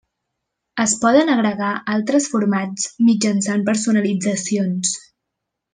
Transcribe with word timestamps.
Es 0.83 0.95
poden 1.03 1.29
agregar 1.33 1.69
altres 1.97 2.27
formats 2.33 2.89
mitjançant 3.11 3.69
personalitzacions. 3.71 4.99